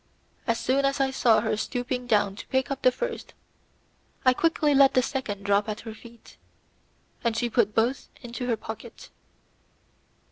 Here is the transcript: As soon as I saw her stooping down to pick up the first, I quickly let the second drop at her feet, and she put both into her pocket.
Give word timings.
As 0.47 0.59
soon 0.59 0.83
as 0.83 0.99
I 0.99 1.11
saw 1.11 1.41
her 1.41 1.55
stooping 1.55 2.07
down 2.07 2.35
to 2.35 2.47
pick 2.47 2.71
up 2.71 2.81
the 2.81 2.91
first, 2.91 3.35
I 4.25 4.33
quickly 4.33 4.73
let 4.73 4.95
the 4.95 5.03
second 5.03 5.43
drop 5.43 5.69
at 5.69 5.81
her 5.81 5.93
feet, 5.93 6.37
and 7.23 7.37
she 7.37 7.51
put 7.51 7.75
both 7.75 8.09
into 8.23 8.47
her 8.47 8.57
pocket. 8.57 9.11